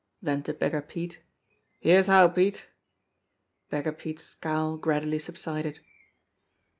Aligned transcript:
Then 0.19 0.41
to 0.41 0.53
Beggar 0.55 0.81
Pete: 0.81 1.19
"Here's 1.79 2.07
how, 2.07 2.27
Pete!" 2.27 2.65
Beggar 3.69 3.91
Pete's 3.91 4.23
scowl 4.23 4.77
gradually 4.79 5.19
subsided. 5.19 5.79